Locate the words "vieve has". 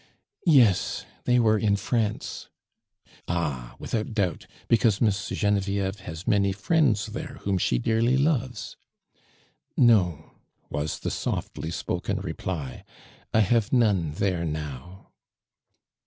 5.59-6.25